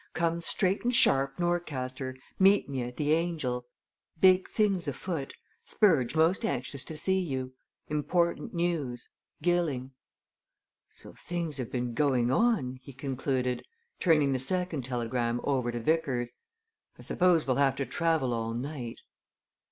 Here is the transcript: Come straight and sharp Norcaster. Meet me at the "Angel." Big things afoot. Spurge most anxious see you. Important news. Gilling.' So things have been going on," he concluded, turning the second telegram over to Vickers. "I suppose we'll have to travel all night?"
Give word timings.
Come 0.15 0.41
straight 0.41 0.83
and 0.83 0.95
sharp 0.95 1.37
Norcaster. 1.37 2.15
Meet 2.39 2.67
me 2.67 2.81
at 2.81 2.97
the 2.97 3.11
"Angel." 3.11 3.67
Big 4.19 4.47
things 4.49 4.87
afoot. 4.87 5.35
Spurge 5.63 6.15
most 6.15 6.43
anxious 6.43 6.81
see 6.85 7.19
you. 7.19 7.53
Important 7.87 8.51
news. 8.51 9.07
Gilling.' 9.43 9.91
So 10.89 11.13
things 11.13 11.57
have 11.57 11.71
been 11.71 11.93
going 11.93 12.31
on," 12.31 12.79
he 12.81 12.93
concluded, 12.93 13.63
turning 13.99 14.31
the 14.33 14.39
second 14.39 14.85
telegram 14.85 15.39
over 15.43 15.71
to 15.71 15.79
Vickers. 15.79 16.33
"I 16.97 17.03
suppose 17.03 17.45
we'll 17.45 17.57
have 17.57 17.75
to 17.75 17.85
travel 17.85 18.33
all 18.33 18.55
night?" 18.55 18.97